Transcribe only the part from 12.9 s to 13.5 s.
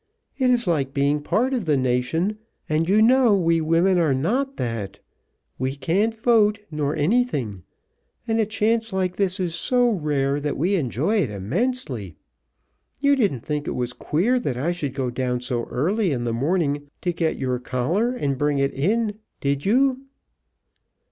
You didn't